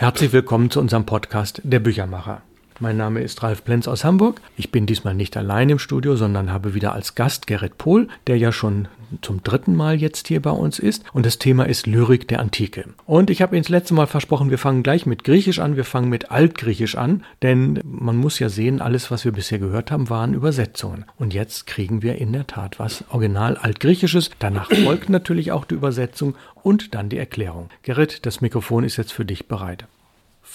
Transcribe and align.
Herzlich 0.00 0.32
willkommen 0.32 0.70
zu 0.70 0.80
unserem 0.80 1.04
Podcast 1.04 1.60
Der 1.62 1.78
Büchermacher. 1.78 2.40
Mein 2.82 2.96
Name 2.96 3.20
ist 3.20 3.42
Ralf 3.42 3.62
Plenz 3.62 3.86
aus 3.88 4.04
Hamburg. 4.06 4.40
Ich 4.56 4.72
bin 4.72 4.86
diesmal 4.86 5.12
nicht 5.12 5.36
allein 5.36 5.68
im 5.68 5.78
Studio, 5.78 6.16
sondern 6.16 6.50
habe 6.50 6.72
wieder 6.72 6.94
als 6.94 7.14
Gast 7.14 7.46
Gerrit 7.46 7.76
Pohl, 7.76 8.08
der 8.26 8.38
ja 8.38 8.52
schon 8.52 8.88
zum 9.20 9.42
dritten 9.42 9.74
Mal 9.76 9.96
jetzt 9.96 10.28
hier 10.28 10.40
bei 10.40 10.50
uns 10.50 10.78
ist. 10.78 11.04
Und 11.12 11.26
das 11.26 11.38
Thema 11.38 11.64
ist 11.64 11.86
Lyrik 11.86 12.26
der 12.28 12.40
Antike. 12.40 12.86
Und 13.04 13.28
ich 13.28 13.42
habe 13.42 13.54
Ihnen 13.54 13.64
das 13.64 13.68
letzte 13.68 13.92
Mal 13.92 14.06
versprochen, 14.06 14.48
wir 14.48 14.56
fangen 14.56 14.82
gleich 14.82 15.04
mit 15.04 15.24
Griechisch 15.24 15.58
an, 15.58 15.76
wir 15.76 15.84
fangen 15.84 16.08
mit 16.08 16.30
Altgriechisch 16.30 16.96
an, 16.96 17.22
denn 17.42 17.80
man 17.84 18.16
muss 18.16 18.38
ja 18.38 18.48
sehen, 18.48 18.80
alles, 18.80 19.10
was 19.10 19.26
wir 19.26 19.32
bisher 19.32 19.58
gehört 19.58 19.90
haben, 19.90 20.08
waren 20.08 20.32
Übersetzungen. 20.32 21.04
Und 21.18 21.34
jetzt 21.34 21.66
kriegen 21.66 22.00
wir 22.00 22.14
in 22.16 22.32
der 22.32 22.46
Tat 22.46 22.78
was 22.78 23.04
Original 23.10 23.58
Altgriechisches. 23.58 24.30
Danach 24.38 24.70
folgt 24.84 25.10
natürlich 25.10 25.52
auch 25.52 25.66
die 25.66 25.74
Übersetzung 25.74 26.34
und 26.62 26.94
dann 26.94 27.10
die 27.10 27.18
Erklärung. 27.18 27.68
Gerrit, 27.82 28.24
das 28.24 28.40
Mikrofon 28.40 28.84
ist 28.84 28.96
jetzt 28.96 29.12
für 29.12 29.26
dich 29.26 29.48
bereit. 29.48 29.86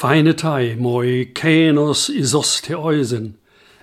Φαίνεται 0.02 0.76
moi 0.78 1.26
kenos 1.34 2.08
isosteoisen, 2.08 3.34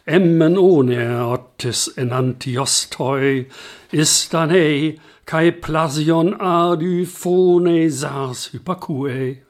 emmen 0.07 0.57
one 0.57 0.97
otis 1.33 1.89
enantiostoi, 1.95 3.45
istanei, 3.91 4.97
kai 5.25 5.51
plasion 5.51 6.29
adu 6.39 7.05
phone 7.05 7.89
sars 7.91 8.49
hypacue. 8.51 9.41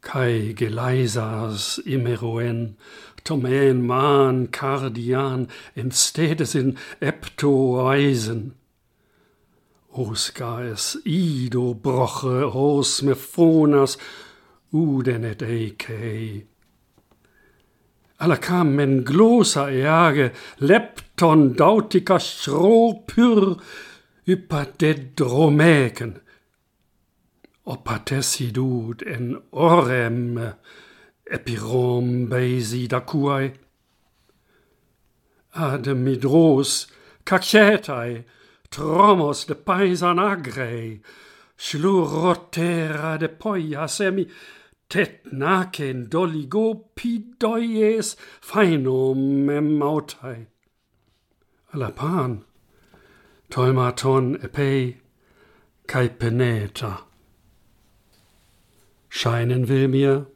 Kai 0.00 0.54
geleisas 0.54 1.80
imeroen, 1.94 2.76
tomen 3.24 3.82
man 3.82 4.46
cardian, 4.46 5.48
in 5.74 5.90
stedes 5.90 6.54
in 6.54 6.78
eptoeisen, 7.00 8.52
Os 9.98 10.30
gaes 10.30 10.98
ido 11.06 11.74
broche, 11.74 12.38
os 12.54 13.02
me 13.02 13.14
fonas, 14.71 14.99
udenet 14.99 15.41
eikei. 15.41 16.47
Alla 18.19 18.37
kamen 18.37 19.03
glosa 19.03 19.69
eage, 19.69 20.31
lepton 20.59 21.55
dautica 21.57 22.19
schropyr, 22.19 23.59
ypadedromäken. 24.27 26.21
Opatesidud 27.65 29.01
en 29.05 29.41
orem, 29.51 30.39
epirom 31.31 32.29
beisi 32.29 32.87
dacuae. 32.87 33.53
Ademidros, 35.53 36.87
cacetai, 37.25 38.23
tromos 38.69 39.45
de 39.45 39.55
paisan 39.55 40.19
agrei, 40.19 41.01
schlurotera 41.57 43.17
de 43.19 43.27
poia 43.27 43.87
semi, 43.87 44.25
tet 44.91 45.31
nacen 45.31 46.09
doligopidoies 46.11 48.17
phaenom 48.41 49.49
emautai. 49.49 50.47
Alapan, 51.73 52.43
tolmaton 53.49 54.35
epei, 54.43 54.97
kai 55.87 56.09
peneta. 56.09 57.07
Scheinen 59.07 59.69
will 59.69 59.87
mir, 59.87 60.27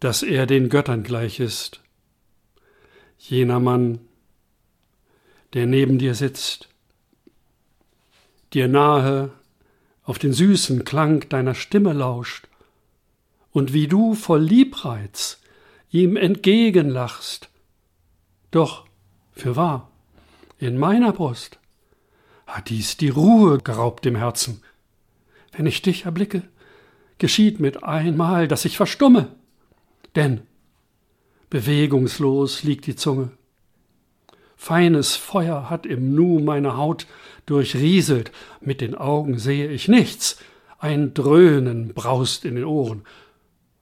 dass 0.00 0.24
er 0.24 0.46
den 0.46 0.68
Göttern 0.68 1.04
gleich 1.04 1.38
ist, 1.38 1.80
jener 3.18 3.60
Mann, 3.60 4.00
der 5.54 5.66
neben 5.66 5.98
dir 5.98 6.16
sitzt, 6.16 6.68
dir 8.52 8.66
nahe 8.66 9.30
auf 10.02 10.18
den 10.18 10.32
süßen 10.32 10.84
Klang 10.84 11.28
deiner 11.28 11.54
Stimme 11.54 11.92
lauscht 11.92 12.48
und 13.56 13.72
wie 13.72 13.88
du 13.88 14.12
voll 14.12 14.42
Liebreiz 14.42 15.40
ihm 15.88 16.18
entgegenlachst. 16.18 17.48
Doch, 18.50 18.84
für 19.32 19.56
wahr, 19.56 19.90
in 20.58 20.76
meiner 20.76 21.14
Brust 21.14 21.58
hat 22.46 22.68
dies 22.68 22.98
die 22.98 23.08
Ruhe 23.08 23.56
geraubt 23.56 24.04
im 24.04 24.14
Herzen. 24.14 24.62
Wenn 25.52 25.64
ich 25.64 25.80
dich 25.80 26.04
erblicke, 26.04 26.42
geschieht 27.16 27.58
mit 27.58 27.82
einmal, 27.82 28.46
dass 28.46 28.66
ich 28.66 28.76
verstumme, 28.76 29.28
denn 30.16 30.42
bewegungslos 31.48 32.62
liegt 32.62 32.84
die 32.84 32.96
Zunge. 32.96 33.30
Feines 34.54 35.16
Feuer 35.16 35.70
hat 35.70 35.86
im 35.86 36.14
Nu 36.14 36.40
meine 36.40 36.76
Haut 36.76 37.06
durchrieselt, 37.46 38.32
mit 38.60 38.82
den 38.82 38.94
Augen 38.94 39.38
sehe 39.38 39.70
ich 39.70 39.88
nichts, 39.88 40.42
ein 40.78 41.14
Dröhnen 41.14 41.94
braust 41.94 42.44
in 42.44 42.56
den 42.56 42.66
Ohren, 42.66 43.06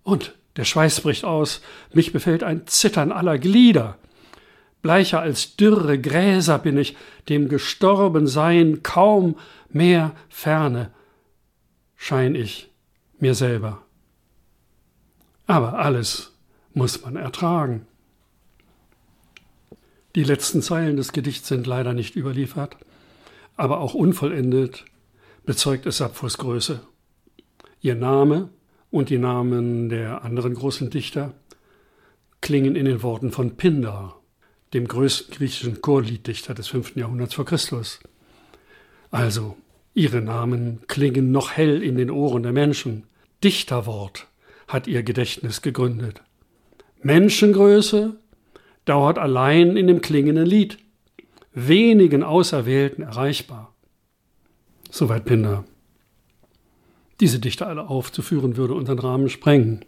und 0.05 0.35
der 0.57 0.65
Schweiß 0.65 1.01
bricht 1.01 1.25
aus, 1.25 1.61
mich 1.93 2.13
befällt 2.13 2.45
ein 2.45 2.67
Zittern 2.67 3.11
aller 3.11 3.39
Glieder. 3.39 3.99
Bleicher 4.83 5.21
als 5.21 5.57
dürre 5.57 5.99
Gräser 5.99 6.59
bin 6.59 6.79
ich, 6.79 6.97
dem 7.29 7.49
Gestorbensein 7.49 8.83
kaum 8.83 9.37
mehr 9.71 10.15
ferne, 10.29 10.91
schein 11.97 12.35
ich 12.35 12.71
mir 13.19 13.35
selber. 13.35 13.83
Aber 15.47 15.79
alles 15.79 16.33
muss 16.73 17.03
man 17.03 17.17
ertragen. 17.17 17.87
Die 20.15 20.25
letzten 20.25 20.63
Zeilen 20.63 20.97
des 20.97 21.13
Gedichts 21.13 21.49
sind 21.49 21.67
leider 21.67 21.93
nicht 21.93 22.15
überliefert, 22.15 22.77
aber 23.57 23.81
auch 23.81 23.95
unvollendet 23.95 24.85
bezeugt 25.45 25.87
es 25.87 25.97
Sapphos 25.97 26.39
Größe. 26.39 26.81
Ihr 27.81 27.95
Name 27.95 28.51
und 28.95 29.11
die 29.11 29.19
Namen 29.19 29.89
der 29.89 30.23
anderen 30.23 30.55
großen 30.55 30.89
Dichter 30.89 31.35
klingen 32.41 32.77
in 32.77 32.85
den 32.85 33.03
Worten 33.03 33.33
von 33.33 33.57
Pindar, 33.57 34.21
dem 34.73 34.87
größten 34.87 35.35
griechischen 35.35 35.83
Chorlieddichter 35.83 36.55
des 36.55 36.69
5. 36.69 36.95
Jahrhunderts 36.95 37.35
vor 37.35 37.45
Christus. 37.45 37.99
Also, 39.11 39.57
ihre 39.95 40.21
Namen 40.21 40.83
klingen 40.87 41.33
noch 41.33 41.51
hell 41.51 41.83
in 41.83 41.97
den 41.97 42.09
Ohren 42.09 42.45
der 42.45 42.53
Menschen. 42.53 43.03
Dichterwort 43.43 44.29
hat 44.69 44.87
ihr 44.87 45.03
Gedächtnis 45.03 45.61
gegründet. 45.61 46.23
Menschengröße 47.03 48.17
dauert 48.85 49.19
allein 49.19 49.77
in 49.77 49.89
dem 49.89 50.03
klingenden 50.03 50.47
Lied, 50.47 50.79
wenigen 51.53 52.23
Auserwählten 52.23 53.03
erreichbar. 53.03 53.75
Soweit 54.89 55.25
Pindar. 55.25 55.65
Diese 57.21 57.39
Dichter 57.39 57.67
alle 57.67 57.89
aufzuführen, 57.89 58.57
würde 58.57 58.75
unseren 58.75 58.99
Rahmen 58.99 59.29
sprengen. 59.29 59.85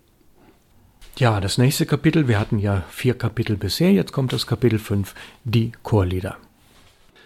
Ja, 1.18 1.40
das 1.40 1.58
nächste 1.58 1.86
Kapitel, 1.86 2.28
wir 2.28 2.38
hatten 2.38 2.58
ja 2.58 2.84
vier 2.90 3.14
Kapitel 3.14 3.56
bisher, 3.56 3.90
jetzt 3.92 4.12
kommt 4.12 4.32
das 4.32 4.46
Kapitel 4.46 4.78
5, 4.78 5.14
die 5.44 5.72
Chorlieder. 5.82 6.36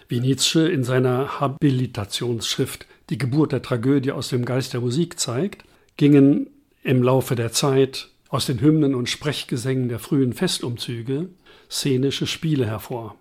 Wie 0.09 0.21
Nietzsche 0.21 0.69
in 0.69 0.84
seiner 0.84 1.41
Habilitationsschrift 1.41 2.87
Die 3.11 3.19
Geburt 3.19 3.50
der 3.50 3.62
Tragödie 3.62 4.12
aus 4.12 4.28
dem 4.28 4.44
Geist 4.44 4.72
der 4.72 4.81
Musik 4.81 5.19
zeigt, 5.19 5.65
gingen 5.97 6.49
im 6.82 7.03
Laufe 7.03 7.34
der 7.34 7.53
Zeit 7.53 8.09
aus 8.28 8.47
den 8.47 8.61
Hymnen 8.61 8.94
und 8.94 9.09
Sprechgesängen 9.09 9.88
der 9.88 9.99
frühen 9.99 10.32
Festumzüge 10.32 11.28
szenische 11.69 12.27
Spiele 12.27 12.67
hervor, 12.67 13.17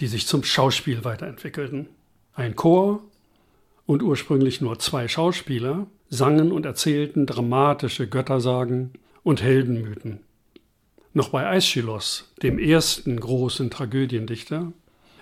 die 0.00 0.08
sich 0.08 0.26
zum 0.26 0.42
Schauspiel 0.44 1.04
weiterentwickelten. 1.04 1.88
Ein 2.34 2.56
Chor 2.56 3.02
und 3.86 4.02
ursprünglich 4.02 4.60
nur 4.60 4.78
zwei 4.78 5.08
Schauspieler 5.08 5.86
sangen 6.12 6.52
und 6.52 6.66
erzählten 6.66 7.24
dramatische 7.24 8.06
Göttersagen 8.06 8.90
und 9.22 9.42
Heldenmythen. 9.42 10.20
Noch 11.14 11.30
bei 11.30 11.46
Aeschylus, 11.46 12.30
dem 12.42 12.58
ersten 12.58 13.18
großen 13.18 13.70
Tragödiendichter, 13.70 14.72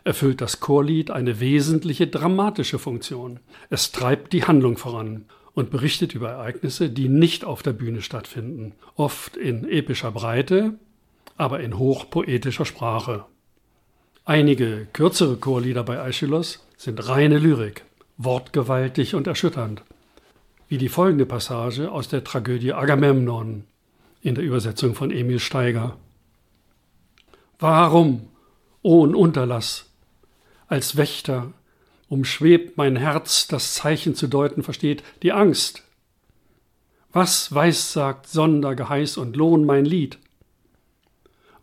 erfüllt 0.03 0.41
das 0.41 0.59
Chorlied 0.59 1.13
eine 1.13 1.39
wesentliche 1.39 2.09
dramatische 2.09 2.81
Funktion. 2.81 3.39
Es 3.69 3.93
treibt 3.93 4.33
die 4.33 4.43
Handlung 4.43 4.77
voran 4.79 5.27
und 5.55 5.71
berichtet 5.71 6.17
über 6.17 6.31
Ereignisse, 6.31 6.91
die 6.91 7.09
nicht 7.09 7.45
auf 7.45 7.63
der 7.63 7.73
Bühne 7.73 8.03
stattfinden, 8.03 8.73
oft 8.97 9.37
in 9.37 9.69
epischer 9.71 10.11
Breite, 10.11 10.75
aber 11.37 11.61
in 11.61 11.79
hochpoetischer 11.79 12.65
Sprache. 12.65 13.27
Einige 14.25 14.89
kürzere 14.93 15.37
Chorlieder 15.37 15.85
bei 15.85 16.01
Aeschylus 16.01 16.67
sind 16.77 17.09
reine 17.09 17.39
Lyrik, 17.39 17.85
wortgewaltig 18.17 19.15
und 19.15 19.29
erschütternd 19.29 19.85
wie 20.71 20.79
die 20.79 20.89
folgende 20.89 21.27
Passage 21.27 21.91
aus 21.91 22.07
der 22.07 22.23
Tragödie 22.23 22.73
Agamemnon 22.73 23.65
in 24.23 24.37
der 24.37 24.45
Übersetzung 24.45 24.95
von 24.95 25.11
Emil 25.11 25.41
Steiger. 25.41 25.97
Warum, 27.59 28.29
ohn 28.81 29.17
Unterlass, 29.17 29.91
als 30.69 30.97
Wächter 30.97 31.53
umschwebt 32.09 32.77
mein 32.77 32.95
Herz, 32.95 33.49
das 33.49 33.75
Zeichen 33.75 34.15
zu 34.15 34.29
deuten 34.29 34.63
versteht, 34.63 35.03
die 35.25 35.33
Angst. 35.33 35.83
Was 37.13 37.53
weissagt 37.53 38.29
Sondergeheiß 38.29 39.17
und 39.17 39.35
Lohn 39.35 39.65
mein 39.65 39.85
Lied? 39.85 40.19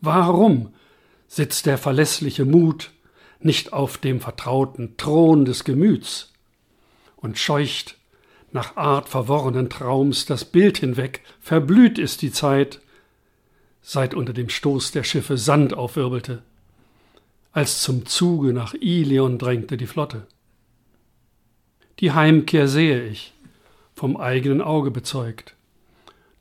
Warum 0.01 0.74
sitzt 1.30 1.65
der 1.65 1.77
verlässliche 1.77 2.44
Mut 2.44 2.92
nicht 3.39 3.71
auf 3.71 3.98
dem 3.98 4.19
vertrauten 4.19 4.98
Thron 4.98 5.45
des 5.45 5.63
Gemüts 5.63 6.33
und 7.15 7.38
scheucht 7.38 7.98
nach 8.51 8.75
Art 8.77 9.09
verworrenen 9.09 9.69
Traums 9.69 10.25
das 10.25 10.45
Bild 10.45 10.77
hinweg, 10.77 11.21
verblüht 11.39 11.99
ist 11.99 12.21
die 12.21 12.31
Zeit, 12.31 12.79
seit 13.81 14.13
unter 14.13 14.33
dem 14.33 14.49
Stoß 14.49 14.91
der 14.91 15.03
Schiffe 15.03 15.38
Sand 15.38 15.73
aufwirbelte, 15.73 16.41
als 17.51 17.81
zum 17.81 18.05
Zuge 18.05 18.53
nach 18.53 18.73
Ilion 18.73 19.38
drängte 19.38 19.77
die 19.77 19.88
Flotte. 19.88 20.27
Die 21.99 22.11
Heimkehr 22.11 22.67
sehe 22.67 23.03
ich, 23.07 23.33
vom 23.95 24.17
eigenen 24.17 24.61
Auge 24.61 24.91
bezeugt, 24.91 25.55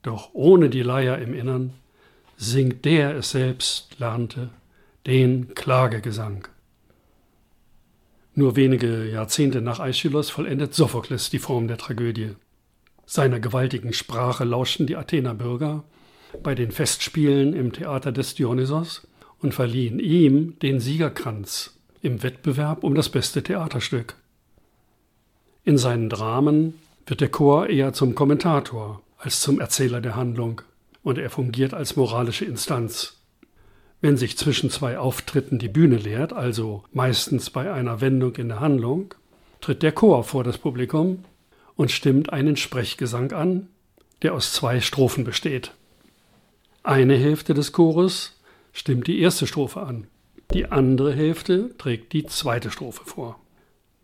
doch 0.03 0.31
ohne 0.35 0.69
die 0.69 0.83
Leier 0.83 1.19
im 1.19 1.35
Innern 1.35 1.73
singt 2.37 2.85
der 2.85 3.17
es 3.17 3.31
selbst 3.31 3.99
lernte, 3.99 4.51
den 5.07 5.55
Klagegesang. 5.55 6.49
Nur 8.39 8.55
wenige 8.55 9.09
Jahrzehnte 9.09 9.63
nach 9.63 9.81
Aeschylus 9.81 10.29
vollendet 10.29 10.75
Sophokles 10.75 11.31
die 11.31 11.39
Form 11.39 11.69
der 11.69 11.79
Tragödie. 11.79 12.33
Seiner 13.07 13.41
gewaltigen 13.41 13.95
Sprache 13.95 14.45
lauschten 14.45 14.87
die 14.87 14.97
Athener 14.97 15.33
Bürger 15.33 15.85
bei 16.43 16.55
den 16.55 16.71
Festspielen 16.71 17.55
im 17.55 17.73
Theater 17.73 18.13
des 18.13 18.35
Dionysos 18.35 19.07
und 19.41 19.55
verliehen 19.55 19.99
ihm 19.99 20.59
den 20.59 20.81
Siegerkranz 20.81 21.79
im 22.03 22.23
Wettbewerb 22.23 22.85
um 22.85 22.95
das 22.95 23.09
beste 23.09 23.43
Theaterstück. 23.43 24.17
In 25.65 25.79
seinen 25.79 26.11
Dramen 26.11 26.75
wird 27.07 27.23
der 27.23 27.31
Chor 27.31 27.71
eher 27.71 27.95
zum 27.95 28.15
Kommentator 28.15 29.01
als 29.17 29.41
zum 29.41 29.61
Erzähler 29.61 30.03
der 30.03 30.15
Handlung 30.15 30.61
und 31.03 31.17
er 31.17 31.31
fungiert 31.31 31.73
als 31.73 31.97
moralische 31.97 32.45
Instanz. 32.45 33.16
Wenn 34.01 34.17
sich 34.17 34.37
zwischen 34.37 34.71
zwei 34.71 34.99
Auftritten 34.99 35.59
die 35.59 35.69
Bühne 35.69 35.97
leert, 35.97 36.33
also 36.33 36.85
meistens 36.93 37.51
bei 37.51 37.73
einer 37.73 38.01
Wendung 38.01 38.37
in 38.37 38.49
der 38.49 38.61
Handlung, 38.61 39.15
tritt 39.61 39.83
der 39.83 39.93
Chor 39.93 40.25
vor 40.25 40.45
das 40.45 40.59
Publikum 40.59 41.25
und 41.77 41.91
stimmt 41.91 42.33
einen 42.33 42.57
Sprechgesang 42.57 43.33
an, 43.33 43.69
der 44.23 44.35
aus 44.35 44.53
zwei 44.53 44.81
Strophen 44.81 45.25
besteht. 45.25 45.73
Eine 46.83 47.17
Hälfte 47.17 47.55
des 47.55 47.73
Chores 47.73 48.39
stimmt 48.73 49.07
die 49.07 49.21
erste 49.21 49.47
Strophe 49.47 49.81
an, 49.81 50.07
die 50.53 50.67
andere 50.67 51.13
Hälfte 51.13 51.77
trägt 51.77 52.13
die 52.13 52.27
zweite 52.27 52.71
Strophe 52.71 53.05
vor, 53.05 53.41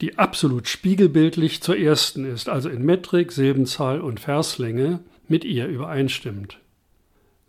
die 0.00 0.18
absolut 0.18 0.68
spiegelbildlich 0.68 1.62
zur 1.62 1.76
ersten 1.76 2.24
ist, 2.24 2.48
also 2.48 2.68
in 2.68 2.82
Metrik, 2.84 3.30
Silbenzahl 3.30 4.00
und 4.00 4.20
Verslänge 4.20 5.00
mit 5.28 5.44
ihr 5.44 5.66
übereinstimmt. 5.66 6.58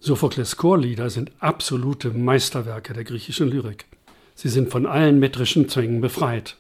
Sophokles 0.06 0.58
Chorlieder 0.58 1.10
sind 1.10 1.32
absolute 1.40 2.10
Meisterwerke 2.10 2.92
der 2.92 3.06
griechischen 3.06 3.48
Lyrik. 3.48 3.86
Sie 4.36 4.50
sind 4.50 4.70
von 4.70 4.86
allen 4.86 5.18
metrischen 5.18 5.70
Zwängen 5.70 6.02
befreit. 6.02 6.58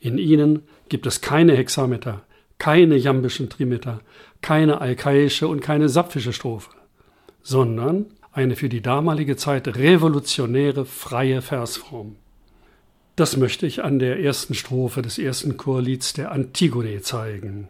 In 0.00 0.16
ihnen 0.16 0.62
gibt 0.88 1.06
es 1.06 1.20
keine 1.20 1.54
Hexameter, 1.54 2.22
keine 2.56 2.96
jambischen 2.96 3.50
Trimeter, 3.50 4.00
keine 4.40 4.80
alkaische 4.80 5.48
und 5.48 5.60
keine 5.60 5.90
sapfische 5.90 6.32
Strophe, 6.32 6.70
sondern 7.42 8.06
eine 8.32 8.56
für 8.56 8.70
die 8.70 8.80
damalige 8.80 9.36
Zeit 9.36 9.68
revolutionäre 9.68 10.86
freie 10.86 11.42
Versform. 11.42 12.16
Das 13.16 13.36
möchte 13.36 13.66
ich 13.66 13.84
an 13.84 13.98
der 13.98 14.18
ersten 14.20 14.54
Strophe 14.54 15.02
des 15.02 15.18
ersten 15.18 15.58
Chorlieds 15.58 16.14
der 16.14 16.32
Antigone 16.32 17.02
zeigen. 17.02 17.68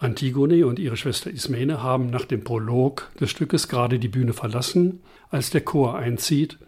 Antigone 0.00 0.66
und 0.66 0.78
ihre 0.78 0.96
Schwester 0.96 1.30
Ismene 1.30 1.82
haben 1.82 2.10
nach 2.10 2.24
dem 2.24 2.42
Prolog 2.42 3.10
des 3.20 3.30
Stückes 3.30 3.68
gerade 3.68 3.98
die 3.98 4.08
Bühne 4.08 4.32
verlassen, 4.32 5.00
als 5.30 5.50
der 5.50 5.60
Chor 5.60 5.94
einzieht 5.94 6.58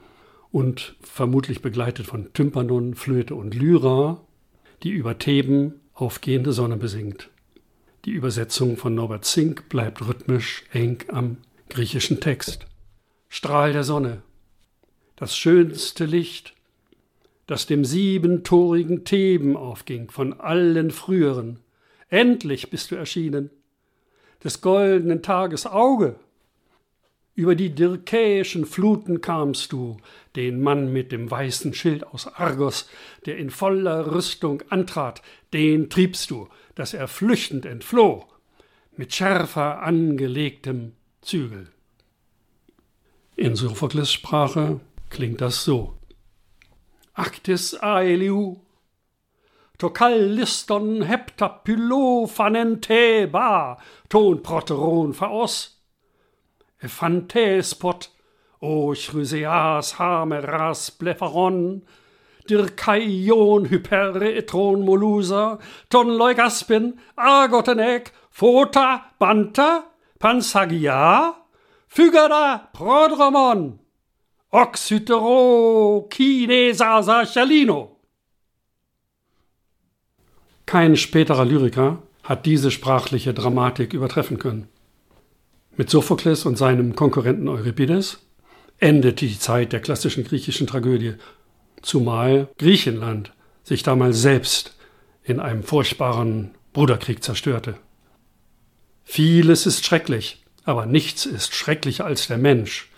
und 0.53 0.95
vermutlich 1.01 1.63
begleitet 1.63 2.07
von 2.07 2.33
Tympanon, 2.33 2.95
Flöte 2.95 3.35
und 3.35 3.55
Lyra 3.55 4.21
die 4.83 4.91
über 4.91 5.19
Theben 5.19 5.81
aufgehende 5.95 6.53
Sonne 6.53 6.77
besingt. 6.77 7.31
Die 8.05 8.11
Übersetzung 8.11 8.77
von 8.77 8.95
Norbert 8.95 9.25
Zink 9.25 9.69
bleibt 9.69 10.07
rhythmisch 10.07 10.65
eng 10.73 11.05
am 11.09 11.37
griechischen 11.69 12.21
Text. 12.21 12.67
Strahl 13.29 13.73
der 13.73 13.85
Sonne, 13.85 14.23
das 15.17 15.37
schönste 15.37 16.05
Licht, 16.05 16.55
das 17.47 17.67
dem 17.67 17.85
siebentorigen 17.85 19.05
Theben 19.05 19.57
aufging 19.57 20.11
von 20.11 20.41
allen 20.41 20.91
früheren, 20.91 21.61
Endlich 22.13 22.69
bist 22.69 22.91
du 22.91 22.97
erschienen, 22.97 23.49
des 24.45 24.61
goldenen 24.61 25.23
Tages 25.23 25.65
Auge. 25.65 26.17
Über 27.35 27.55
die 27.55 27.75
dirkäischen 27.75 28.67
Fluten 28.67 29.23
kamst 29.23 29.73
du, 29.73 29.97
den 30.37 30.61
Mann 30.61 30.93
mit 30.93 31.11
dem 31.11 31.31
weißen 31.31 31.73
Schild 31.73 32.07
aus 32.07 32.27
Argos, 32.27 32.87
der 33.25 33.39
in 33.39 33.49
voller 33.49 34.15
Rüstung 34.15 34.63
antrat, 34.69 35.23
den 35.55 35.89
triebst 35.89 36.31
du, 36.31 36.51
dass 36.75 36.93
er 36.93 37.09
flüchtend 37.09 37.65
entfloh, 37.65 38.27
mit 38.95 39.15
schärfer 39.15 39.81
angelegtem 39.81 40.93
Zügel. 41.23 41.69
In 43.37 43.57
Sophokles 43.57 44.13
Sprache 44.13 44.81
klingt 45.09 45.41
das 45.41 45.65
so. 45.65 45.95
Actis 47.15 47.75
aeliu 47.75 48.61
to 49.83 49.91
kalliston 49.91 51.03
heptapylophanen 51.11 52.77
Theba, 52.77 53.77
ton 54.09 54.39
proteron 54.39 55.13
faos. 55.13 55.71
Ephantespot, 56.81 58.07
o 58.63 58.95
chryseas 58.95 59.95
hameras 59.95 60.83
blepharon, 60.97 61.83
dirkaion 62.47 63.67
hypere 63.71 64.31
etron 64.41 64.85
molusa, 64.87 65.61
ton 65.91 66.07
leugaspin, 66.07 66.97
argotenek, 67.19 68.13
phota, 68.33 69.03
banta, 69.21 69.87
pansagia, 70.21 71.35
fygara 71.91 72.73
prodromon, 72.73 73.81
oxytero 74.53 76.09
kinesasa 76.09 77.27
chalino. 77.27 77.92
Kein 80.73 80.97
späterer 80.97 81.45
Lyriker 81.45 82.03
hat 82.23 82.47
diese 82.47 82.71
sprachliche 82.71 83.35
Dramatik 83.35 83.93
übertreffen 83.93 84.39
können. 84.39 84.69
Mit 85.77 85.91
Sophokles 85.91 86.47
und 86.47 86.57
seinem 86.57 86.97
Konkurrenten 86.97 87.47
Euripides 87.47 88.21
endet 88.79 89.21
die 89.21 89.39
Zeit 89.39 89.75
der 89.75 89.81
klassischen 89.81 90.25
griechischen 90.25 90.67
Tragödie, 90.67 91.17
zumal 91.83 92.49
Griechenland 92.57 93.35
sich 93.63 93.83
damals 93.83 94.23
selbst 94.23 94.75
in 95.23 95.41
einem 95.41 95.63
furchtbaren 95.63 96.53
Bruderkrieg 96.73 97.23
zerstörte. 97.23 97.75
Vieles 99.05 99.67
ist 99.67 99.85
schrecklich, 99.85 100.43
aber 100.65 100.87
nichts 100.87 101.27
ist 101.27 101.55
schrecklicher 101.55 102.07
als 102.07 102.29
der 102.29 102.39
Mensch, 102.39 102.89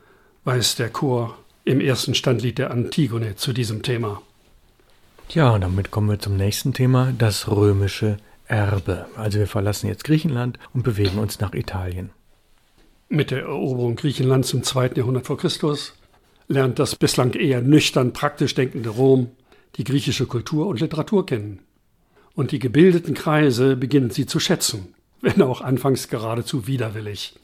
weiß 0.45 0.77
der 0.77 0.91
Chor 0.91 1.37
im 1.65 1.81
ersten 1.81 2.15
Standlied 2.15 2.59
der 2.59 2.71
Antigone 2.71 3.35
zu 3.35 3.53
diesem 3.53 3.83
Thema. 3.83 4.23
Ja, 5.31 5.51
und 5.51 5.63
damit 5.63 5.91
kommen 5.91 6.11
wir 6.11 6.19
zum 6.19 6.37
nächsten 6.37 6.73
Thema, 6.75 7.13
das 7.17 7.51
römische 7.51 8.19
Erbe. 8.47 9.07
Also 9.17 9.39
wir 9.39 9.47
verlassen 9.47 9.89
jetzt 9.89 10.05
Griechenland 10.05 10.59
und 10.73 10.83
bewegen 10.83 11.19
uns 11.19 11.41
nach 11.41 11.55
Italien. 11.55 12.11
Mit 13.09 13.31
der 13.31 13.43
Eroberung 13.43 13.97
Griechenlands 13.97 14.53
im 14.53 14.63
zweiten 14.63 14.99
Jahrhundert 14.99 15.27
vor 15.27 15.37
Christus 15.37 15.95
lernt 16.49 16.79
das 16.79 16.97
bislang 16.97 17.33
eher 17.33 17.63
nüchtern 17.63 18.13
praktisch 18.13 18.55
denkende 18.55 18.91
Rom 18.91 19.31
die 19.77 19.85
griechische 19.85 20.27
Kultur 20.27 20.67
und 20.67 20.81
Literatur 20.81 21.27
kennen. 21.27 21.61
Und 22.35 22.53
die 22.53 22.59
gebildeten 22.59 23.15
Kreise 23.15 23.77
beginnen 23.77 24.11
sie 24.11 24.27
zu 24.27 24.41
schätzen, 24.41 24.95
wenn 25.21 25.43
auch 25.43 25.61
anfangs 25.61 26.09
geradezu 26.09 26.67
widerwillig. 26.67 27.35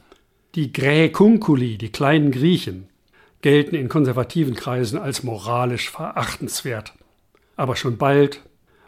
Die 0.55 0.73
Graecunculi, 0.73 1.77
die 1.77 1.91
kleinen 1.91 2.31
Griechen, 2.31 2.89
gelten 3.41 3.75
in 3.75 3.89
konservativen 3.89 4.55
Kreisen 4.55 4.99
als 4.99 5.23
moralisch 5.23 5.89
verachtenswert. 5.89 6.93
Aber 7.61 7.75
schon 7.75 7.97
bald 7.97 8.41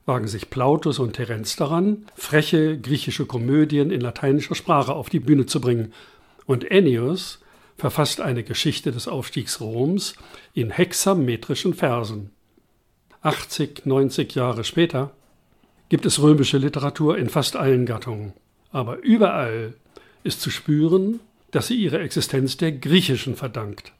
wagen 0.07 0.27
sich 0.27 0.49
Plautus 0.49 0.97
und 0.97 1.13
Terenz 1.13 1.55
daran, 1.55 2.07
freche 2.15 2.75
griechische 2.79 3.27
Komödien 3.27 3.91
in 3.91 4.01
lateinischer 4.01 4.55
Sprache 4.55 4.95
auf 4.95 5.09
die 5.09 5.19
Bühne 5.19 5.45
zu 5.45 5.61
bringen. 5.61 5.93
Und 6.47 6.71
Ennius 6.71 7.37
verfasst 7.77 8.19
eine 8.19 8.41
Geschichte 8.41 8.91
des 8.91 9.07
Aufstiegs 9.07 9.61
Roms 9.61 10.15
in 10.55 10.71
hexametrischen 10.71 11.75
Versen. 11.75 12.31
80, 13.21 13.85
90 13.85 14.33
Jahre 14.33 14.63
später 14.63 15.11
gibt 15.89 16.07
es 16.07 16.19
römische 16.19 16.57
Literatur 16.57 17.15
in 17.19 17.29
fast 17.29 17.55
allen 17.55 17.85
Gattungen. 17.85 18.33
Aber 18.71 19.03
überall 19.03 19.75
ist 20.23 20.41
zu 20.41 20.49
spüren, 20.49 21.19
dass 21.51 21.67
sie 21.67 21.75
ihre 21.75 21.99
Existenz 21.99 22.57
der 22.57 22.71
griechischen 22.71 23.35
verdankt. 23.35 23.93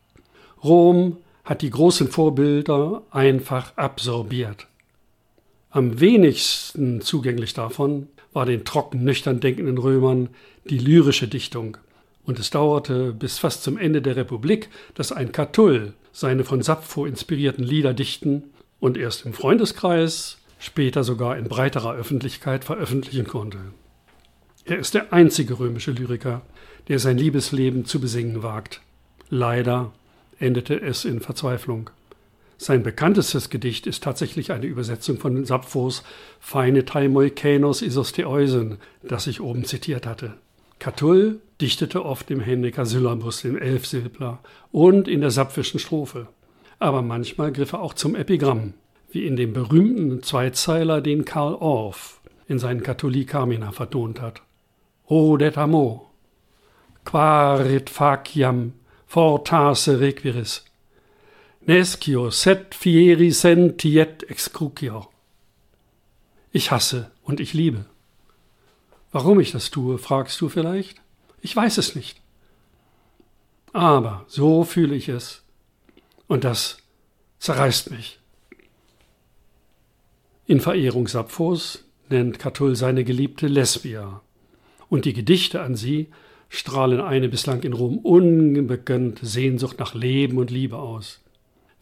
Rom 0.64 1.18
hat 1.44 1.62
die 1.62 1.70
großen 1.70 2.08
Vorbilder 2.08 3.04
einfach 3.12 3.76
absorbiert. 3.76 4.68
Am 5.70 6.00
wenigsten 6.00 7.02
zugänglich 7.02 7.54
davon 7.54 8.08
war 8.32 8.46
den 8.46 8.66
trocken 8.66 9.04
nüchtern 9.04 9.40
denkenden 9.40 9.78
Römern 9.78 10.30
die 10.70 10.78
lyrische 10.78 11.28
Dichtung. 11.28 11.78
Und 12.26 12.40
es 12.40 12.50
dauerte 12.50 13.12
bis 13.12 13.40
fast 13.40 13.64
zum 13.64 13.78
Ende 13.78 14.02
der 14.02 14.16
Republik, 14.16 14.70
dass 14.96 15.12
ein 15.12 15.32
Catull 15.32 15.94
seine 16.14 16.44
von 16.44 16.62
Sappho 16.62 17.06
inspirierten 17.06 17.64
Lieder 17.64 17.94
dichten 17.94 18.44
und 18.80 18.98
erst 18.98 19.26
im 19.26 19.34
Freundeskreis, 19.34 20.38
später 20.60 21.04
sogar 21.04 21.38
in 21.38 21.50
breiterer 21.50 21.94
Öffentlichkeit 21.94 22.64
veröffentlichen 22.64 23.28
konnte. 23.28 23.58
Er 24.66 24.78
ist 24.78 24.94
der 24.94 25.12
einzige 25.12 25.60
römische 25.60 25.92
Lyriker, 25.92 26.42
der 26.88 27.00
sein 27.00 27.18
Liebesleben 27.18 27.86
zu 27.86 28.00
besingen 28.00 28.44
wagt. 28.44 28.82
Leider 29.30 29.92
endete 30.44 30.80
es 30.80 31.06
in 31.06 31.22
Verzweiflung. 31.22 31.90
Sein 32.58 32.84
bekanntestes 32.84 33.50
Gedicht 33.50 33.88
ist 33.88 34.04
tatsächlich 34.04 34.52
eine 34.52 34.66
Übersetzung 34.66 35.18
von 35.18 35.46
Sapphos 35.46 36.04
Feine 36.40 36.86
Taimoikenos 36.86 37.82
Isosteeusen, 37.82 38.78
das 39.02 39.28
ich 39.28 39.42
oben 39.42 39.66
zitiert 39.66 40.06
hatte. 40.06 40.36
Catull 40.80 41.40
dichtete 41.62 42.06
oft 42.06 42.30
im 42.30 42.42
Hendeker-Syllabus, 42.42 43.46
im 43.46 43.58
Elfsilbler 43.58 44.40
und 44.72 45.08
in 45.08 45.22
der 45.22 45.32
sapphischen 45.32 45.80
Strophe. 45.80 46.28
Aber 46.78 47.02
manchmal 47.02 47.54
griff 47.54 47.74
er 47.74 47.82
auch 47.82 47.94
zum 47.94 48.16
Epigramm, 48.16 48.74
wie 49.12 49.26
in 49.26 49.38
dem 49.38 49.54
berühmten 49.54 50.24
Zweizeiler, 50.24 51.00
den 51.00 51.24
Karl 51.24 51.56
Orff 51.56 52.20
in 52.48 52.60
seinen 52.60 52.84
Catholic 52.84 53.30
Carmina 53.30 53.72
vertont 53.72 54.20
hat. 54.20 54.42
O 55.06 55.38
det 55.38 55.58
amo, 55.58 56.12
quarit 57.06 57.90
faciam 57.90 58.74
fortase 59.14 60.00
requiris, 60.00 60.64
nescio 61.68 62.32
set 62.32 62.74
fieri 62.74 63.32
sentiet 63.32 64.24
excrucio. 64.28 65.08
Ich 66.52 66.72
hasse 66.72 67.12
und 67.22 67.40
ich 67.40 67.54
liebe. 67.54 67.86
Warum 69.12 69.40
ich 69.40 69.52
das 69.52 69.70
tue, 69.70 70.00
fragst 70.00 70.42
du 70.42 70.50
vielleicht? 70.50 71.00
Ich 71.42 71.56
weiß 71.56 71.78
es 71.78 71.94
nicht. 71.94 72.22
Aber 73.72 74.26
so 74.28 74.64
fühle 74.64 74.96
ich 74.96 75.10
es. 75.10 75.44
Und 76.28 76.44
das 76.44 76.78
zerreißt 77.38 77.92
mich. 77.92 78.20
In 80.48 80.60
Verehrung 80.60 81.08
Sapphos 81.08 81.84
nennt 82.10 82.40
Catull 82.40 82.76
seine 82.76 83.04
Geliebte 83.04 83.46
Lesbia. 83.46 84.22
Und 84.90 85.06
die 85.06 85.14
Gedichte 85.14 85.62
an 85.62 85.76
sie 85.76 86.10
strahlen 86.54 87.02
eine 87.02 87.30
bislang 87.30 87.64
in 87.64 87.74
Rom 87.74 87.98
unbekannte 87.98 89.26
Sehnsucht 89.26 89.80
nach 89.80 89.96
Leben 89.96 90.38
und 90.38 90.52
Liebe 90.52 90.78
aus. 90.78 91.20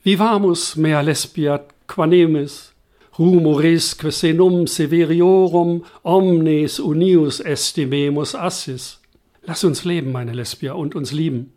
Vivamus 0.01 0.77
mea 0.77 1.01
lesbia 1.01 1.65
quanemis, 1.87 2.71
rumoresque 3.19 4.11
senum 4.11 4.67
severiorum 4.67 5.83
omnes 6.03 6.79
unius 6.79 7.41
estimemus 7.41 8.33
assis. 8.33 9.01
Lass 9.43 9.65
uns 9.65 9.83
leben, 9.83 10.13
meine 10.13 10.31
Lesbia, 10.31 10.71
und 10.71 10.95
uns 10.95 11.11
lieben. 11.11 11.51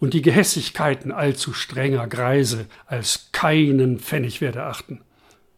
Und 0.00 0.12
die 0.12 0.22
Gehässigkeiten 0.22 1.12
allzu 1.12 1.52
strenger 1.52 2.08
Greise 2.08 2.66
als 2.86 3.28
keinen 3.30 4.00
Pfennig 4.00 4.40
werde 4.40 4.64
achten. 4.64 5.00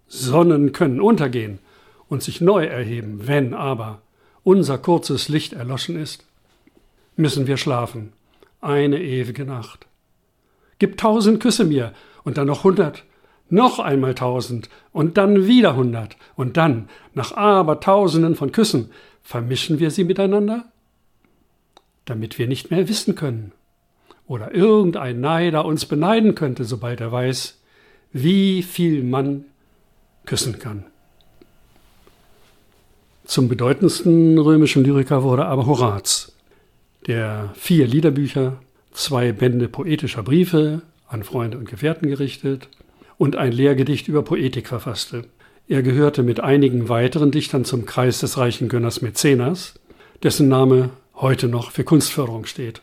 Sonnen 0.07 0.73
können 0.73 1.01
untergehen 1.01 1.61
und 2.11 2.23
sich 2.23 2.43
neu 2.43 2.67
erheben, 2.67 3.27
wenn 3.27 3.55
aber 3.55 4.03
unser 4.43 4.77
kurzes 4.77 5.31
Licht 5.31 5.55
erloschen 5.55 5.99
ist, 5.99 6.27
müssen 7.17 7.47
wir 7.47 7.57
schlafen, 7.57 8.13
eine 8.61 9.03
ewige 9.03 9.45
Nacht. 9.45 9.87
Gib 10.79 10.97
tausend 10.97 11.41
Küsse 11.41 11.65
mir 11.65 11.93
und 12.25 12.37
dann 12.39 12.47
noch 12.47 12.65
hundert 12.65 13.05
noch 13.49 13.79
einmal 13.79 14.15
tausend 14.15 14.69
und 14.93 15.17
dann 15.17 15.47
wieder 15.47 15.77
hundert 15.77 16.17
und 16.37 16.57
dann, 16.57 16.89
nach 17.15 17.33
abertausenden 17.33 18.35
von 18.35 18.53
Küssen, 18.53 18.91
vermischen 19.23 19.79
wir 19.79 19.91
sie 19.91 20.05
miteinander? 20.05 20.65
Damit 22.05 22.39
wir 22.39 22.49
nicht 22.49 22.71
mehr 22.71 22.89
wissen 22.89 23.15
können. 23.15 23.53
Oder 24.27 24.55
irgendein 24.55 25.21
Neider 25.21 25.65
uns 25.65 25.87
beneiden 25.87 26.35
könnte, 26.35 26.65
sobald 26.65 27.01
er 27.01 27.13
weiß, 27.13 27.61
wie 28.13 28.63
viel 28.63 29.03
man 29.03 29.45
küssen 30.25 30.59
kann. 30.59 30.85
Zum 33.25 33.49
bedeutendsten 33.49 34.39
römischen 34.39 34.85
Lyriker 34.85 35.23
wurde 35.23 35.47
aber 35.47 35.67
Horaz, 35.67 36.34
der 37.07 37.53
vier 37.55 37.87
Liederbücher, 37.87 38.61
zwei 38.93 39.33
Bände 39.33 39.69
poetischer 39.69 40.23
Briefe 40.23 40.83
an 41.07 41.23
Freunde 41.23 41.59
und 41.59 41.69
Gefährten 41.69 42.09
gerichtet 42.09 42.69
und 43.19 43.37
ein 43.37 43.53
Lehrgedicht 43.53 44.09
über 44.09 44.23
Poetik 44.23 44.69
verfasste. 44.69 45.25
Er 45.69 45.83
gehörte 45.83 46.23
mit 46.23 46.41
einigen 46.41 46.89
weiteren 46.89 47.31
Dichtern 47.31 47.65
zum 47.65 47.87
Kreis 47.87 48.21
des 48.21 48.37
reichen 48.37 48.69
Gönners 48.69 49.03
Mäzenas, 49.03 49.75
dessen 50.23 50.49
Name 50.49 50.91
heute 51.15 51.49
noch 51.49 51.71
für 51.71 51.85
Kunstförderung 51.85 52.47
steht. 52.47 52.83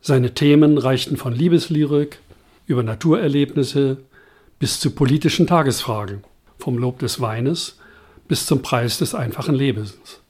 Seine 0.00 0.34
Themen 0.34 0.78
reichten 0.78 1.16
von 1.16 1.32
Liebeslyrik 1.32 2.20
über 2.66 2.82
Naturerlebnisse 2.82 3.98
bis 4.58 4.78
zu 4.78 4.92
politischen 4.92 5.46
Tagesfragen, 5.46 6.22
vom 6.58 6.78
Lob 6.78 6.98
des 6.98 7.20
Weines 7.20 7.78
bis 8.28 8.46
zum 8.46 8.62
Preis 8.62 8.98
des 8.98 9.14
einfachen 9.14 9.54
Lebens. 9.54 10.20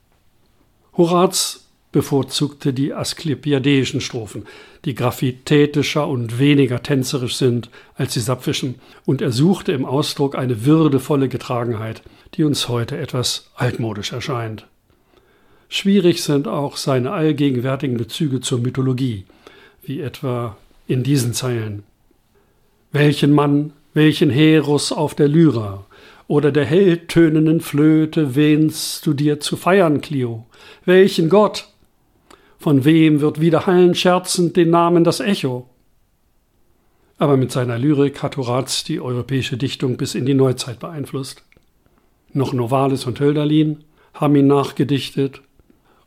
Horaz 0.97 1.68
bevorzugte 1.93 2.73
die 2.73 2.93
asklepiadeischen 2.93 4.01
Strophen, 4.01 4.45
die 4.85 4.95
graffitätischer 4.95 6.07
und 6.07 6.39
weniger 6.39 6.83
tänzerisch 6.83 7.37
sind 7.37 7.71
als 7.95 8.15
die 8.15 8.21
sapfischen, 8.21 8.77
und 9.05 9.23
er 9.23 9.33
suchte 9.33 9.73
im 9.73 9.85
Ausdruck 9.85 10.37
eine 10.37 10.65
würdevolle 10.65 11.29
Getragenheit, 11.29 12.03
die 12.35 12.45
uns 12.45 12.69
heute 12.69 12.97
etwas 12.99 13.51
altmodisch 13.55 14.13
erscheint. 14.13 14.67
Schwierig 15.69 16.23
sind 16.23 16.49
auch 16.49 16.77
seine 16.77 17.13
allgegenwärtigen 17.13 17.97
Bezüge 17.97 18.41
zur 18.41 18.59
Mythologie, 18.59 19.25
wie 19.83 20.01
etwa 20.01 20.57
in 20.87 21.03
diesen 21.03 21.35
Zeilen. 21.35 21.83
Welchen 22.93 23.33
Mann, 23.33 23.73
welchen 23.93 24.31
Heros 24.31 24.93
auf 24.93 25.15
der 25.15 25.29
Lyra 25.29 25.85
oder 26.27 26.53
der 26.53 26.65
helltönenden 26.65 27.61
Flöte 27.61 28.35
wähnst 28.35 29.07
du 29.07 29.13
dir 29.13 29.41
zu 29.41 29.57
feiern, 29.57 30.01
Clio? 30.01 30.47
Welchen 30.85 31.29
Gott, 31.29 31.68
von 32.59 32.85
wem 32.85 33.21
wird 33.21 33.41
widerhallen 33.41 33.95
scherzend 33.95 34.57
den 34.57 34.71
Namen 34.71 35.05
das 35.05 35.21
Echo? 35.21 35.69
Aber 37.17 37.37
mit 37.37 37.51
seiner 37.53 37.79
Lyrik 37.79 38.23
hat 38.23 38.37
Horaz 38.37 38.85
die 38.85 39.01
europäische 39.01 39.57
Dichtung 39.57 39.97
bis 39.97 40.15
in 40.15 40.27
die 40.27 40.35
Neuzeit 40.35 40.79
beeinflusst. 40.79 41.43
Noch 42.33 42.53
Novalis 42.53 43.07
und 43.07 43.21
Hölderlin 43.21 43.85
haben 44.15 44.37
ihn 44.37 44.47
nachgedichtet 44.47 45.41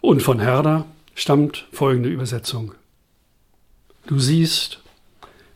und 0.02 0.22
von 0.22 0.40
Herder 0.40 0.86
stammt 1.16 1.68
folgende 1.72 2.10
Übersetzung. 2.10 2.74
Du 4.08 4.20
siehst, 4.20 4.82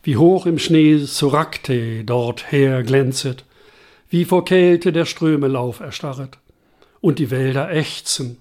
wie 0.02 0.16
hoch 0.16 0.46
im 0.46 0.58
Schnee 0.58 0.98
Soracte 0.98 2.04
dort 2.04 2.52
her 2.52 2.82
glänzet, 2.82 3.44
wie 4.08 4.24
vor 4.24 4.44
Kälte 4.44 4.92
der 4.92 5.04
Ströme 5.04 5.48
Lauf 5.48 5.80
erstarret, 5.80 6.38
und 7.00 7.18
die 7.18 7.30
Wälder 7.30 7.70
ächzen 7.70 8.38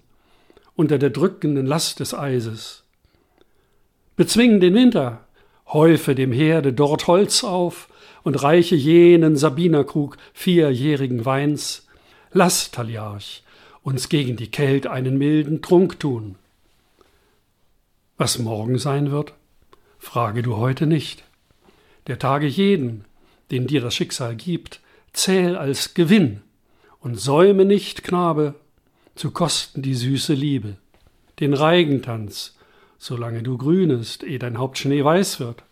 unter 0.75 0.97
der 0.97 1.09
drückenden 1.09 1.65
Last 1.65 1.99
des 1.99 2.13
Eises. 2.13 2.83
Bezwing 4.15 4.59
den 4.59 4.73
Winter, 4.73 5.25
häufe 5.67 6.15
dem 6.15 6.31
Herde 6.31 6.73
dort 6.73 7.07
Holz 7.07 7.43
auf 7.43 7.89
und 8.23 8.41
reiche 8.41 8.75
jenen 8.75 9.35
Sabinerkrug 9.35 10.17
vierjährigen 10.33 11.25
Weins. 11.25 11.87
Lass, 12.31 12.71
Taliarch, 12.71 13.43
uns 13.83 14.09
gegen 14.09 14.35
die 14.35 14.51
Kälte 14.51 14.91
einen 14.91 15.17
milden 15.17 15.61
Trunk 15.61 15.99
tun. 15.99 16.35
Was 18.17 18.39
morgen 18.39 18.77
sein 18.77 19.11
wird, 19.11 19.33
frage 19.99 20.41
du 20.41 20.57
heute 20.57 20.87
nicht. 20.87 21.23
Der 22.07 22.19
Tage 22.19 22.47
jeden, 22.47 23.05
den 23.51 23.67
dir 23.67 23.81
das 23.81 23.95
Schicksal 23.95 24.35
gibt, 24.35 24.79
zähl 25.13 25.55
als 25.55 25.93
Gewinn 25.93 26.41
und 26.99 27.19
säume 27.19 27.65
nicht, 27.65 28.03
Knabe, 28.03 28.55
zu 29.15 29.31
kosten 29.31 29.81
die 29.81 29.95
süße 29.95 30.33
Liebe, 30.33 30.77
den 31.39 31.53
Reigentanz, 31.53 32.55
solange 32.97 33.43
du 33.43 33.57
grünest, 33.57 34.23
eh 34.23 34.37
dein 34.37 34.57
Haupt 34.57 34.77
schneeweiß 34.77 35.39
wird. 35.39 35.63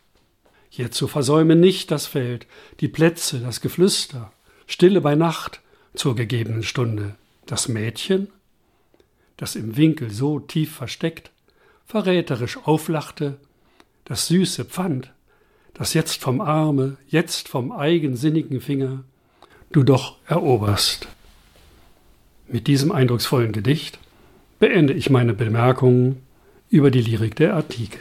Jetzo 0.71 1.07
versäume 1.07 1.55
nicht 1.55 1.91
das 1.91 2.07
Feld, 2.07 2.47
die 2.79 2.88
Plätze, 2.88 3.39
das 3.39 3.62
Geflüster, 3.62 4.31
Stille 4.65 5.01
bei 5.01 5.15
Nacht 5.15 5.62
zur 5.93 6.15
gegebenen 6.15 6.63
Stunde. 6.63 7.15
Das 7.45 7.67
Mädchen, 7.67 8.29
das 9.38 9.55
im 9.55 9.75
Winkel 9.75 10.09
so 10.09 10.39
tief 10.39 10.73
versteckt, 10.73 11.31
verräterisch 11.85 12.57
auflachte, 12.63 13.38
das 14.05 14.27
süße 14.27 14.65
Pfand, 14.65 15.12
das 15.73 15.93
jetzt 15.93 16.21
vom 16.21 16.39
Arme, 16.41 16.97
jetzt 17.07 17.50
vom 17.50 17.71
eigensinnigen 17.71 18.62
Finger 18.62 19.03
du 19.71 19.83
doch 19.83 20.17
eroberst. 20.27 21.07
Mit 22.47 22.67
diesem 22.67 22.91
eindrucksvollen 22.91 23.51
Gedicht 23.51 24.00
beende 24.59 24.93
ich 24.93 25.09
meine 25.09 25.33
Bemerkungen 25.33 26.21
über 26.69 26.91
die 26.91 27.01
Lyrik 27.01 27.35
der 27.35 27.55
Antike. 27.55 28.00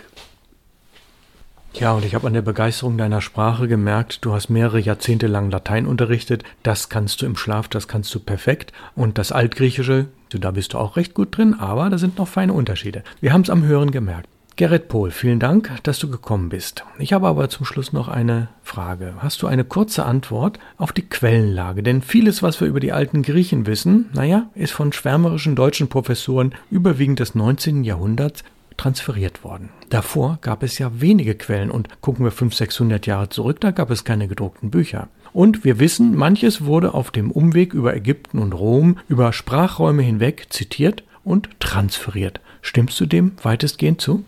Ja, 1.75 1.93
und 1.93 2.05
ich 2.05 2.15
habe 2.15 2.27
an 2.27 2.35
der 2.35 2.43
Begeisterung 2.43 2.99
deiner 2.99 3.21
Sprache 3.21 3.67
gemerkt, 3.67 4.25
du 4.25 4.35
hast 4.35 4.51
mehrere 4.51 4.79
Jahrzehnte 4.79 5.27
lang 5.27 5.51
Latein 5.51 5.87
unterrichtet. 5.87 6.45
Das 6.63 6.89
kannst 6.89 7.23
du 7.23 7.27
im 7.27 7.37
Schlaf, 7.37 7.69
das 7.69 7.89
kannst 7.89 8.15
du 8.15 8.21
perfekt. 8.21 8.73
Und 8.95 9.17
das 9.17 9.33
Altgriechische, 9.33 10.07
da 10.31 10.51
bist 10.51 10.75
du 10.75 10.79
auch 10.79 10.97
recht 10.97 11.15
gut 11.15 11.37
drin, 11.37 11.55
aber 11.55 11.89
da 11.89 11.97
sind 11.97 12.19
noch 12.19 12.29
feine 12.29 12.53
Unterschiede. 12.53 13.05
Wir 13.21 13.33
haben 13.33 13.43
es 13.43 13.51
am 13.51 13.65
Hören 13.65 13.91
gemerkt. 13.91 14.29
Gerrit 14.57 14.89
Pohl, 14.89 15.11
vielen 15.11 15.41
Dank, 15.41 15.71
dass 15.83 15.99
du 15.99 16.11
gekommen 16.11 16.51
bist. 16.51 16.85
Ich 16.99 17.15
habe 17.15 17.27
aber 17.27 17.49
zum 17.49 17.65
Schluss 17.65 17.95
noch 17.95 18.09
eine 18.09 18.49
Frage. 18.63 19.15
Hast 19.19 19.41
du 19.41 19.47
eine 19.47 19.65
kurze 19.65 20.05
Antwort 20.05 20.59
auf 20.77 20.93
die 20.93 21.09
Quellenlage? 21.09 21.83
Denn 21.83 22.03
vieles, 22.03 22.43
was 22.43 22.61
wir 22.61 22.69
über 22.69 22.81
die 22.81 22.93
alten 22.93 23.23
Griechen 23.23 23.67
wissen, 23.67 24.11
naja, 24.13 24.51
ist 24.55 24.73
von 24.73 24.93
schwärmerischen 24.93 25.57
deutschen 25.57 25.89
Professoren 25.89 26.55
überwiegend 26.71 27.21
des 27.21 27.35
19. 27.35 27.83
Jahrhunderts 27.83 28.45
transferiert 28.77 29.43
worden. 29.43 29.71
Davor 29.89 30.39
gab 30.43 30.63
es 30.63 30.79
ja 30.79 30.91
wenige 31.01 31.35
Quellen 31.35 31.71
und 31.71 31.89
gucken 32.03 32.25
wir 32.25 32.31
500, 32.31 32.59
600 32.59 33.07
Jahre 33.07 33.29
zurück, 33.31 33.61
da 33.61 33.71
gab 33.71 33.91
es 33.91 34.05
keine 34.05 34.29
gedruckten 34.29 34.71
Bücher. 34.71 35.09
Und 35.33 35.65
wir 35.65 35.79
wissen, 35.79 36.15
manches 36.15 36.65
wurde 36.65 36.93
auf 36.93 37.11
dem 37.11 37.31
Umweg 37.31 37.73
über 37.73 37.97
Ägypten 37.97 38.39
und 38.39 38.53
Rom, 38.53 38.99
über 39.09 39.33
Sprachräume 39.33 40.03
hinweg 40.03 40.47
zitiert 40.51 41.05
und 41.25 41.49
transferiert. 41.59 42.41
Stimmst 42.61 43.01
du 43.01 43.07
dem 43.07 43.33
weitestgehend 43.43 44.01
zu? 44.01 44.25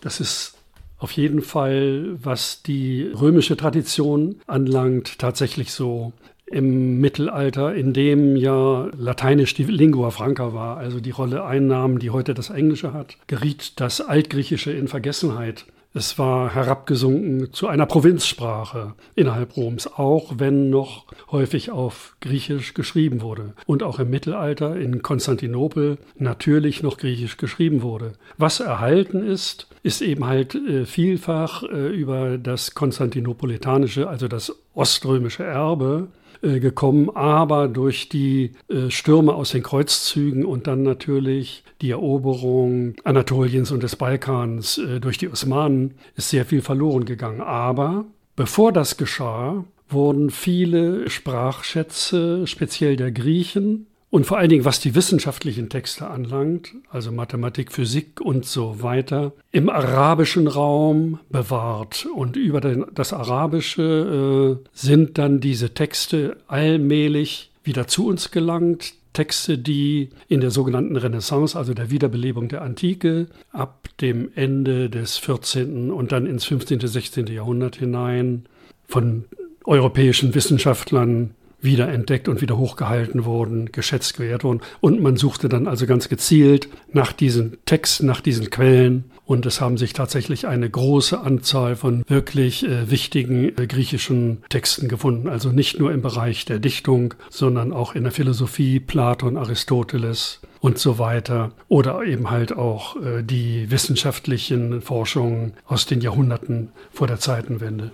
Das 0.00 0.20
ist 0.20 0.56
auf 0.98 1.12
jeden 1.12 1.42
Fall, 1.42 2.16
was 2.22 2.62
die 2.62 3.04
römische 3.06 3.56
Tradition 3.56 4.36
anlangt, 4.46 5.18
tatsächlich 5.18 5.72
so 5.72 6.12
im 6.46 7.00
Mittelalter, 7.00 7.74
in 7.74 7.92
dem 7.92 8.36
ja 8.36 8.90
Lateinisch 8.98 9.54
die 9.54 9.64
Lingua 9.64 10.10
Franca 10.10 10.52
war, 10.52 10.76
also 10.78 11.00
die 11.00 11.10
Rolle 11.10 11.44
einnahm, 11.44 12.00
die 12.00 12.10
heute 12.10 12.34
das 12.34 12.50
Englische 12.50 12.92
hat, 12.92 13.16
geriet 13.28 13.80
das 13.80 14.00
Altgriechische 14.00 14.72
in 14.72 14.88
Vergessenheit. 14.88 15.64
Es 15.92 16.20
war 16.20 16.54
herabgesunken 16.54 17.52
zu 17.52 17.66
einer 17.66 17.84
Provinzsprache 17.84 18.94
innerhalb 19.16 19.56
Roms, 19.56 19.88
auch 19.88 20.34
wenn 20.36 20.70
noch 20.70 21.06
häufig 21.32 21.72
auf 21.72 22.16
Griechisch 22.20 22.74
geschrieben 22.74 23.22
wurde. 23.22 23.54
Und 23.66 23.82
auch 23.82 23.98
im 23.98 24.08
Mittelalter 24.08 24.76
in 24.76 25.02
Konstantinopel 25.02 25.98
natürlich 26.16 26.84
noch 26.84 26.96
Griechisch 26.96 27.38
geschrieben 27.38 27.82
wurde. 27.82 28.12
Was 28.38 28.60
erhalten 28.60 29.26
ist, 29.26 29.66
ist 29.82 30.00
eben 30.00 30.26
halt 30.26 30.54
äh, 30.54 30.86
vielfach 30.86 31.64
äh, 31.64 31.88
über 31.88 32.38
das 32.38 32.74
konstantinopolitanische, 32.74 34.08
also 34.08 34.28
das 34.28 34.54
oströmische 34.74 35.42
Erbe, 35.42 36.06
äh, 36.42 36.60
gekommen, 36.60 37.10
aber 37.10 37.68
durch 37.68 38.08
die 38.08 38.52
äh, 38.68 38.90
Stürme 38.90 39.34
aus 39.34 39.50
den 39.50 39.62
Kreuzzügen 39.62 40.44
und 40.44 40.66
dann 40.66 40.82
natürlich 40.82 41.64
die 41.80 41.90
Eroberung 41.90 42.94
Anatoliens 43.04 43.70
und 43.70 43.82
des 43.82 43.96
Balkans 43.96 44.78
äh, 44.78 45.00
durch 45.00 45.18
die 45.18 45.28
Osmanen 45.28 45.94
ist 46.16 46.30
sehr 46.30 46.44
viel 46.44 46.62
verloren 46.62 47.04
gegangen. 47.04 47.40
Aber 47.40 48.04
bevor 48.36 48.72
das 48.72 48.96
geschah, 48.96 49.64
wurden 49.88 50.30
viele 50.30 51.10
Sprachschätze, 51.10 52.46
speziell 52.46 52.96
der 52.96 53.10
Griechen, 53.10 53.86
und 54.10 54.26
vor 54.26 54.38
allen 54.38 54.48
Dingen, 54.48 54.64
was 54.64 54.80
die 54.80 54.96
wissenschaftlichen 54.96 55.68
Texte 55.68 56.08
anlangt, 56.08 56.72
also 56.90 57.12
Mathematik, 57.12 57.70
Physik 57.70 58.20
und 58.20 58.44
so 58.44 58.82
weiter, 58.82 59.32
im 59.52 59.68
arabischen 59.68 60.48
Raum 60.48 61.20
bewahrt. 61.30 62.08
Und 62.12 62.36
über 62.36 62.60
den, 62.60 62.84
das 62.92 63.12
Arabische 63.12 64.58
äh, 64.60 64.68
sind 64.72 65.16
dann 65.16 65.38
diese 65.40 65.74
Texte 65.74 66.38
allmählich 66.48 67.52
wieder 67.62 67.86
zu 67.86 68.08
uns 68.08 68.32
gelangt. 68.32 68.94
Texte, 69.12 69.58
die 69.58 70.10
in 70.28 70.40
der 70.40 70.50
sogenannten 70.50 70.96
Renaissance, 70.96 71.56
also 71.58 71.74
der 71.74 71.90
Wiederbelebung 71.90 72.48
der 72.48 72.62
Antike, 72.62 73.26
ab 73.52 73.88
dem 74.00 74.30
Ende 74.34 74.88
des 74.90 75.18
14. 75.18 75.90
und 75.90 76.12
dann 76.12 76.26
ins 76.26 76.44
15., 76.44 76.80
16. 76.80 77.26
Jahrhundert 77.26 77.76
hinein 77.76 78.46
von 78.86 79.24
europäischen 79.64 80.34
Wissenschaftlern 80.34 81.34
wiederentdeckt 81.62 82.28
und 82.28 82.40
wieder 82.40 82.56
hochgehalten 82.56 83.24
wurden, 83.24 83.72
geschätzt 83.72 84.16
geehrt 84.16 84.44
wurden. 84.44 84.60
Und 84.80 85.00
man 85.00 85.16
suchte 85.16 85.48
dann 85.48 85.66
also 85.66 85.86
ganz 85.86 86.08
gezielt 86.08 86.68
nach 86.92 87.12
diesen 87.12 87.58
Texten, 87.66 88.06
nach 88.06 88.20
diesen 88.20 88.50
Quellen. 88.50 89.04
Und 89.24 89.46
es 89.46 89.60
haben 89.60 89.78
sich 89.78 89.92
tatsächlich 89.92 90.48
eine 90.48 90.68
große 90.68 91.20
Anzahl 91.20 91.76
von 91.76 92.04
wirklich 92.08 92.66
äh, 92.66 92.90
wichtigen 92.90 93.56
äh, 93.56 93.66
griechischen 93.66 94.42
Texten 94.48 94.88
gefunden. 94.88 95.28
Also 95.28 95.50
nicht 95.50 95.78
nur 95.78 95.92
im 95.92 96.02
Bereich 96.02 96.46
der 96.46 96.58
Dichtung, 96.58 97.14
sondern 97.28 97.72
auch 97.72 97.94
in 97.94 98.02
der 98.02 98.12
Philosophie, 98.12 98.80
Platon, 98.80 99.36
Aristoteles 99.36 100.40
und 100.60 100.78
so 100.78 100.98
weiter. 100.98 101.52
Oder 101.68 102.02
eben 102.02 102.30
halt 102.30 102.56
auch 102.56 102.96
äh, 102.96 103.22
die 103.22 103.70
wissenschaftlichen 103.70 104.82
Forschungen 104.82 105.52
aus 105.64 105.86
den 105.86 106.00
Jahrhunderten 106.00 106.70
vor 106.92 107.06
der 107.06 107.20
Zeitenwende. 107.20 107.92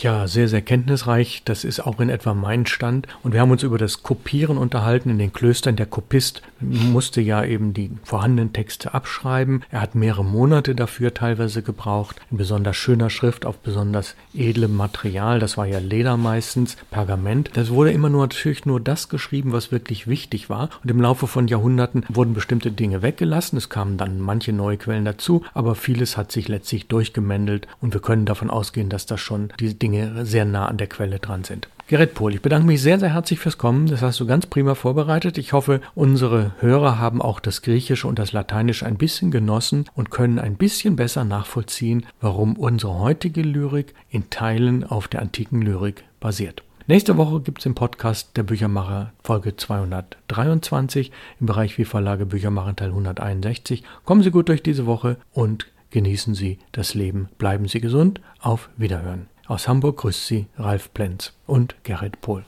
Ja, 0.00 0.26
sehr, 0.26 0.48
sehr 0.48 0.62
kenntnisreich. 0.62 1.42
Das 1.44 1.62
ist 1.62 1.80
auch 1.80 2.00
in 2.00 2.08
etwa 2.08 2.32
mein 2.32 2.64
Stand. 2.64 3.06
Und 3.22 3.34
wir 3.34 3.40
haben 3.42 3.50
uns 3.50 3.62
über 3.62 3.76
das 3.76 4.02
Kopieren 4.02 4.56
unterhalten 4.56 5.10
in 5.10 5.18
den 5.18 5.34
Klöstern. 5.34 5.76
Der 5.76 5.84
Kopist 5.84 6.40
musste 6.58 7.20
ja 7.20 7.44
eben 7.44 7.74
die 7.74 7.90
vorhandenen 8.02 8.54
Texte 8.54 8.94
abschreiben. 8.94 9.62
Er 9.70 9.82
hat 9.82 9.94
mehrere 9.94 10.24
Monate 10.24 10.74
dafür 10.74 11.12
teilweise 11.12 11.62
gebraucht. 11.62 12.16
In 12.30 12.38
besonders 12.38 12.76
schöner 12.76 13.10
Schrift 13.10 13.44
auf 13.44 13.58
besonders 13.58 14.16
edlem 14.32 14.74
Material. 14.74 15.38
Das 15.38 15.58
war 15.58 15.66
ja 15.66 15.78
Leder 15.78 16.16
meistens, 16.16 16.78
Pergament. 16.90 17.50
Das 17.52 17.68
wurde 17.68 17.92
immer 17.92 18.08
nur 18.08 18.22
natürlich 18.22 18.64
nur 18.64 18.80
das 18.80 19.10
geschrieben, 19.10 19.52
was 19.52 19.70
wirklich 19.70 20.06
wichtig 20.06 20.48
war. 20.48 20.70
Und 20.82 20.90
im 20.90 21.02
Laufe 21.02 21.26
von 21.26 21.46
Jahrhunderten 21.46 22.06
wurden 22.08 22.32
bestimmte 22.32 22.72
Dinge 22.72 23.02
weggelassen. 23.02 23.58
Es 23.58 23.68
kamen 23.68 23.98
dann 23.98 24.18
manche 24.18 24.54
neue 24.54 24.78
Quellen 24.78 25.04
dazu. 25.04 25.44
Aber 25.52 25.74
vieles 25.74 26.16
hat 26.16 26.32
sich 26.32 26.48
letztlich 26.48 26.88
durchgemändelt. 26.88 27.68
Und 27.82 27.92
wir 27.92 28.00
können 28.00 28.24
davon 28.24 28.48
ausgehen, 28.48 28.88
dass 28.88 29.04
das 29.04 29.20
schon 29.20 29.52
diese 29.60 29.74
Dinge 29.74 29.89
Dinge 29.90 30.24
sehr 30.24 30.44
nah 30.44 30.66
an 30.66 30.76
der 30.76 30.86
Quelle 30.86 31.18
dran 31.18 31.44
sind. 31.44 31.68
Gerrit 31.88 32.14
Pohl, 32.14 32.34
ich 32.34 32.42
bedanke 32.42 32.68
mich 32.68 32.80
sehr, 32.80 33.00
sehr 33.00 33.12
herzlich 33.12 33.40
fürs 33.40 33.58
Kommen. 33.58 33.88
Das 33.88 34.00
hast 34.00 34.20
du 34.20 34.26
ganz 34.26 34.46
prima 34.46 34.76
vorbereitet. 34.76 35.38
Ich 35.38 35.52
hoffe, 35.52 35.80
unsere 35.96 36.52
Hörer 36.60 37.00
haben 37.00 37.20
auch 37.20 37.40
das 37.40 37.62
Griechische 37.62 38.06
und 38.06 38.20
das 38.20 38.32
Lateinische 38.32 38.86
ein 38.86 38.96
bisschen 38.96 39.32
genossen 39.32 39.86
und 39.96 40.10
können 40.10 40.38
ein 40.38 40.54
bisschen 40.54 40.94
besser 40.94 41.24
nachvollziehen, 41.24 42.06
warum 42.20 42.56
unsere 42.56 43.00
heutige 43.00 43.42
Lyrik 43.42 43.94
in 44.08 44.30
Teilen 44.30 44.84
auf 44.84 45.08
der 45.08 45.22
antiken 45.22 45.62
Lyrik 45.62 46.04
basiert. 46.20 46.62
Nächste 46.86 47.16
Woche 47.16 47.40
gibt 47.40 47.58
es 47.58 47.66
im 47.66 47.74
Podcast 47.74 48.36
der 48.36 48.44
Büchermacher 48.44 49.12
Folge 49.24 49.56
223 49.56 51.10
im 51.40 51.46
Bereich 51.46 51.76
Wie 51.76 51.84
Verlage 51.84 52.26
Büchermacher 52.26 52.76
Teil 52.76 52.90
161. 52.90 53.82
Kommen 54.04 54.22
Sie 54.22 54.30
gut 54.30 54.48
durch 54.48 54.62
diese 54.62 54.86
Woche 54.86 55.16
und 55.32 55.66
genießen 55.90 56.36
Sie 56.36 56.58
das 56.70 56.94
Leben. 56.94 57.28
Bleiben 57.38 57.66
Sie 57.66 57.80
gesund. 57.80 58.20
Auf 58.40 58.70
Wiederhören. 58.76 59.29
Aus 59.50 59.66
Hamburg 59.66 59.96
grüßt 59.96 60.28
Sie 60.28 60.46
Ralf 60.58 60.94
Plenz 60.94 61.32
und 61.48 61.74
Gerrit 61.82 62.20
Pohl. 62.20 62.44